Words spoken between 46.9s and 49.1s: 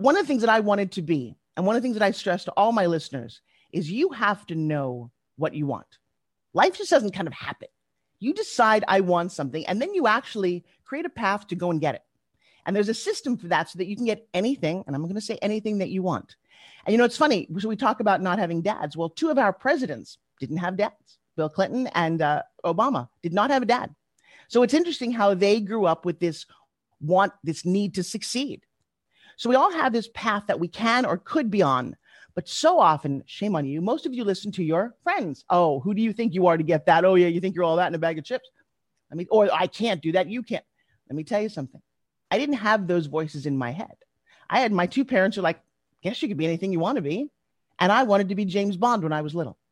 to be. And I wanted to be James Bond